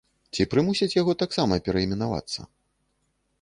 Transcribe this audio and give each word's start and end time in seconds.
Ці 0.35 0.45
прымусяць 0.53 0.87
яго 1.01 1.15
таксама 1.23 1.59
перайменавацца? 1.67 2.49